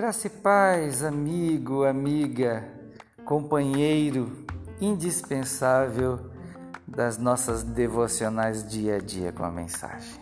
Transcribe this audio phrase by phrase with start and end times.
[0.00, 2.66] Graça e paz, amigo, amiga,
[3.22, 4.46] companheiro
[4.80, 6.18] indispensável
[6.88, 10.18] das nossas devocionais dia a dia com a mensagem.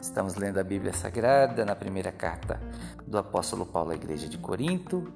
[0.00, 2.60] Estamos lendo a Bíblia Sagrada na primeira carta
[3.04, 5.12] do apóstolo Paulo à igreja de Corinto.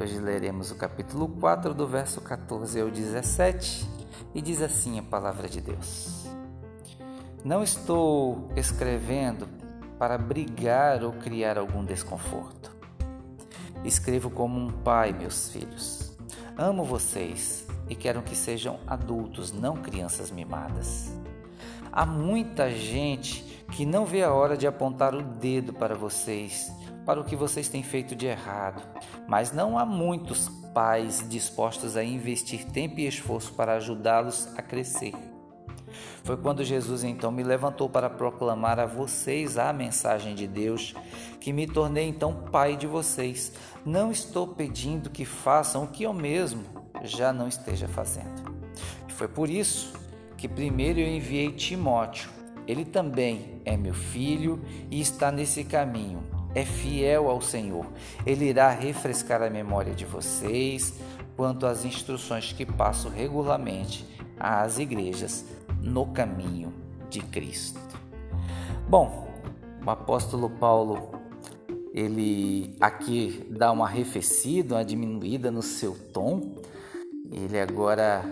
[0.00, 3.86] Hoje leremos o capítulo 4, do verso 14 ao 17,
[4.34, 6.26] e diz assim a palavra de Deus:
[7.44, 9.46] Não estou escrevendo
[9.98, 12.79] para brigar ou criar algum desconforto.
[13.84, 16.12] Escrevo como um pai, meus filhos.
[16.56, 21.10] Amo vocês e quero que sejam adultos, não crianças mimadas.
[21.90, 26.70] Há muita gente que não vê a hora de apontar o dedo para vocês,
[27.06, 28.82] para o que vocês têm feito de errado,
[29.26, 35.14] mas não há muitos pais dispostos a investir tempo e esforço para ajudá-los a crescer.
[36.24, 40.94] Foi quando Jesus então me levantou para proclamar a vocês a mensagem de Deus
[41.40, 43.52] que me tornei então pai de vocês.
[43.84, 46.64] Não estou pedindo que façam o que eu mesmo
[47.02, 48.54] já não esteja fazendo.
[49.08, 49.92] Foi por isso
[50.36, 52.30] que primeiro eu enviei Timóteo.
[52.66, 56.22] Ele também é meu filho e está nesse caminho.
[56.54, 57.86] É fiel ao Senhor.
[58.24, 60.94] Ele irá refrescar a memória de vocês
[61.36, 64.06] quanto às instruções que passo regularmente
[64.38, 65.44] às igrejas
[65.82, 66.72] no caminho
[67.08, 67.80] de Cristo.
[68.88, 69.28] Bom,
[69.84, 71.20] o apóstolo Paulo
[71.92, 76.56] ele aqui dá uma arrefecida, uma diminuída no seu tom.
[77.32, 78.22] Ele agora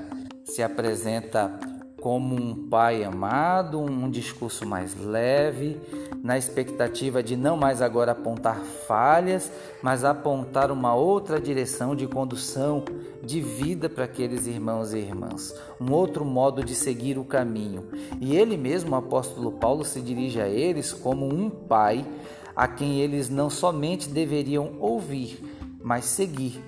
[0.45, 1.59] se apresenta
[2.01, 5.81] como um pai amado, um discurso mais leve,
[6.23, 9.51] na expectativa de não mais agora apontar falhas,
[9.83, 12.85] mas apontar uma outra direção de condução
[13.23, 17.89] de vida para aqueles irmãos e irmãs, um outro modo de seguir o caminho.
[18.21, 22.07] E ele mesmo, o apóstolo Paulo, se dirige a eles como um pai
[22.55, 25.39] a quem eles não somente deveriam ouvir,
[25.81, 26.61] mas seguir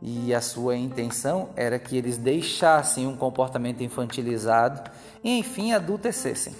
[0.00, 4.90] e a sua intenção era que eles deixassem um comportamento infantilizado
[5.24, 6.54] e, enfim, adultecessem,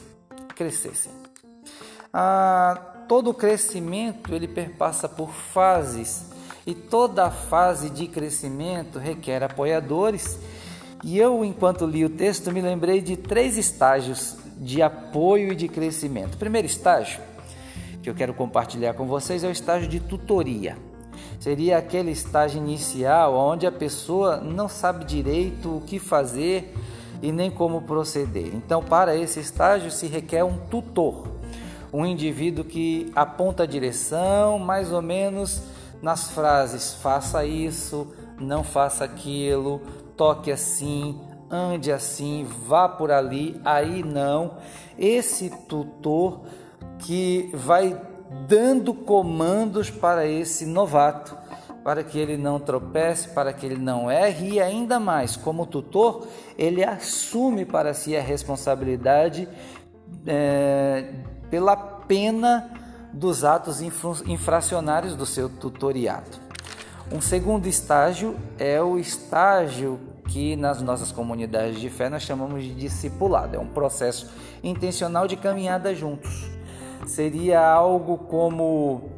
[0.54, 1.12] crescessem.
[2.12, 6.26] Ah, todo crescimento ele perpassa por fases
[6.66, 10.38] e toda fase de crescimento requer apoiadores.
[11.04, 15.68] E eu, enquanto li o texto, me lembrei de três estágios de apoio e de
[15.68, 16.34] crescimento.
[16.34, 17.20] O primeiro estágio
[18.02, 20.76] que eu quero compartilhar com vocês é o estágio de tutoria.
[21.38, 26.74] Seria aquele estágio inicial onde a pessoa não sabe direito o que fazer
[27.22, 28.54] e nem como proceder.
[28.54, 31.28] Então, para esse estágio se requer um tutor,
[31.92, 35.62] um indivíduo que aponta a direção, mais ou menos
[36.02, 39.80] nas frases: faça isso, não faça aquilo,
[40.16, 41.18] toque assim,
[41.50, 44.54] ande assim, vá por ali, aí não.
[44.98, 46.40] Esse tutor
[46.98, 48.00] que vai
[48.30, 51.36] dando comandos para esse novato,
[51.84, 56.26] para que ele não tropece, para que ele não erre e ainda mais, como tutor,
[56.58, 59.48] ele assume para si a responsabilidade
[60.26, 61.12] é,
[61.48, 62.70] pela pena
[63.12, 66.44] dos atos infracionários do seu tutoriado.
[67.12, 72.74] Um segundo estágio é o estágio que nas nossas comunidades de fé nós chamamos de
[72.74, 73.54] discipulado.
[73.54, 74.28] É um processo
[74.62, 76.55] intencional de caminhada juntos
[77.04, 79.10] seria algo como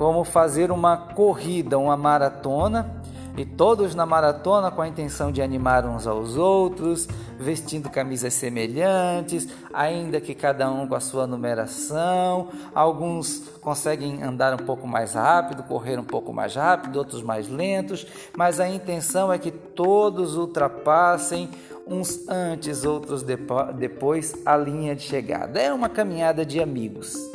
[0.00, 3.02] como fazer uma corrida, uma maratona,
[3.36, 7.06] e todos na maratona com a intenção de animar uns aos outros,
[7.38, 12.48] vestindo camisas semelhantes, ainda que cada um com a sua numeração.
[12.74, 18.06] Alguns conseguem andar um pouco mais rápido, correr um pouco mais rápido, outros mais lentos,
[18.36, 21.50] mas a intenção é que todos ultrapassem
[21.90, 25.60] uns antes, outros depois a linha de chegada.
[25.60, 27.30] É uma caminhada de amigos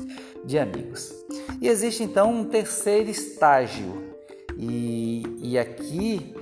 [0.46, 1.14] de amigos.
[1.60, 4.14] E existe então um terceiro estágio,
[4.58, 6.34] e, e aqui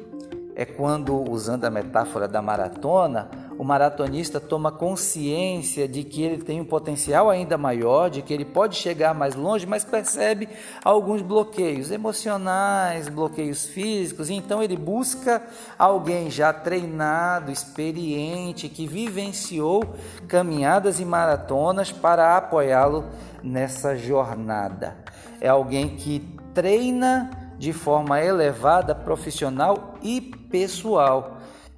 [0.56, 6.60] é quando, usando a metáfora da maratona, o maratonista toma consciência de que ele tem
[6.60, 10.50] um potencial ainda maior, de que ele pode chegar mais longe, mas percebe
[10.84, 15.42] alguns bloqueios emocionais, bloqueios físicos, então ele busca
[15.78, 19.84] alguém já treinado, experiente, que vivenciou
[20.28, 23.06] caminhadas e maratonas para apoiá-lo
[23.42, 24.96] nessa jornada.
[25.40, 26.20] É alguém que
[26.54, 31.33] treina de forma elevada, profissional e pessoal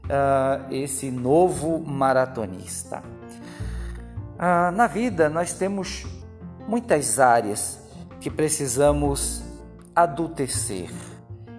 [0.05, 3.03] uh, esse novo maratonista.
[4.35, 6.05] Uh, na vida, nós temos
[6.67, 7.79] muitas áreas
[8.19, 9.43] que precisamos
[9.95, 10.89] adultecer.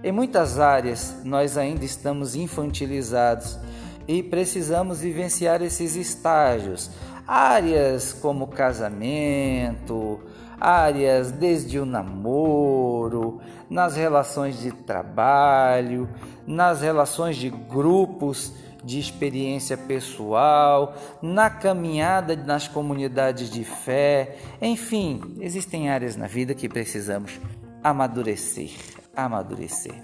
[0.02, 3.58] Em muitas áreas, nós ainda estamos infantilizados
[4.06, 6.90] e precisamos vivenciar esses estágios.
[7.26, 10.20] Áreas como casamento,
[10.60, 16.08] áreas desde o namoro, nas relações de trabalho,
[16.46, 18.52] nas relações de grupos
[18.84, 26.68] de experiência pessoal, na caminhada nas comunidades de fé, enfim, existem áreas na vida que
[26.68, 27.40] precisamos
[27.82, 28.70] amadurecer,
[29.14, 29.94] amadurecer.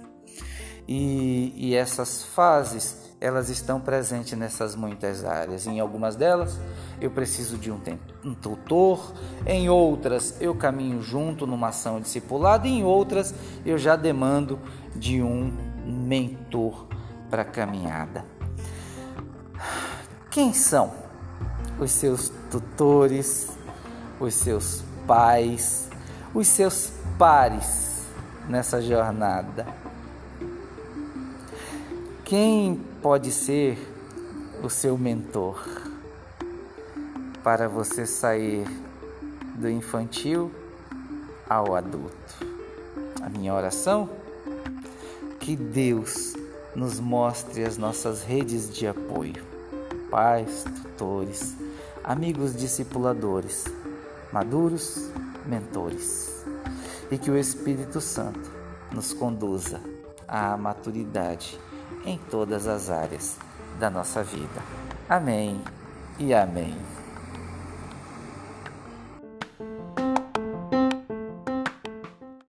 [0.89, 5.65] E, e essas fases elas estão presentes nessas muitas áreas.
[5.69, 6.59] Em algumas delas,
[7.01, 7.79] eu preciso de um,
[8.25, 9.13] um tutor,
[9.47, 13.33] em outras, eu caminho junto numa ação discipulada, em outras,
[13.65, 14.59] eu já demando
[14.97, 16.89] de um mentor
[17.31, 18.25] para a caminhada.
[20.29, 20.93] Quem são
[21.79, 23.57] os seus tutores,
[24.19, 25.89] os seus pais,
[26.35, 28.05] os seus pares
[28.49, 29.82] nessa jornada?
[32.33, 33.77] Quem pode ser
[34.63, 35.63] o seu mentor
[37.45, 38.67] para você sair
[39.57, 40.51] do infantil
[41.47, 42.47] ao adulto?
[43.21, 44.09] A minha oração?
[45.41, 46.33] Que Deus
[46.75, 49.45] nos mostre as nossas redes de apoio,
[50.11, 51.55] pais, tutores,
[52.03, 53.67] amigos discipuladores,
[54.33, 55.11] maduros,
[55.45, 56.43] mentores,
[57.11, 58.51] e que o Espírito Santo
[58.91, 59.83] nos conduza
[60.27, 61.61] à maturidade
[62.05, 63.37] em todas as áreas
[63.79, 64.63] da nossa vida.
[65.09, 65.61] Amém
[66.19, 66.77] e amém.